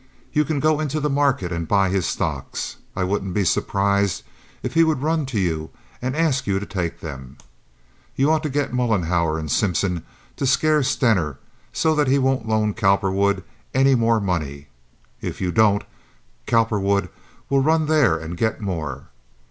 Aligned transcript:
You 0.33 0.45
can 0.45 0.59
go 0.59 0.79
into 0.79 0.99
the 0.99 1.11
market 1.11 1.51
and 1.51 1.67
buy 1.67 1.89
his 1.89 2.07
stocks. 2.07 2.77
I 2.95 3.03
wouldn't 3.03 3.35
be 3.35 3.43
surprised 3.45 4.23
if 4.63 4.73
he 4.73 4.83
would 4.83 5.03
run 5.03 5.27
to 5.27 5.39
you 5.39 5.69
and 6.01 6.15
ask 6.15 6.47
you 6.47 6.59
to 6.59 6.65
take 6.65 7.01
them. 7.01 7.37
You 8.15 8.31
ought 8.31 8.41
to 8.41 8.49
get 8.49 8.73
Mollenhauer 8.73 9.37
and 9.37 9.51
Simpson 9.51 10.03
to 10.37 10.47
scare 10.47 10.81
Stener 10.81 11.37
so 11.71 11.93
that 11.93 12.07
he 12.07 12.17
won't 12.17 12.47
loan 12.47 12.73
Cowperwood 12.73 13.43
any 13.75 13.93
more 13.93 14.19
money. 14.19 14.69
If 15.21 15.39
you 15.39 15.51
don't, 15.51 15.83
Cowperwood 16.47 17.09
will 17.47 17.61
run 17.61 17.85
there 17.85 18.17
and 18.17 18.35
get 18.35 18.59
more. 18.59 19.09